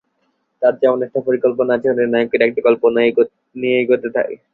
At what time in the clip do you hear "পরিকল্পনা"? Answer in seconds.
1.27-1.71, 2.57-2.99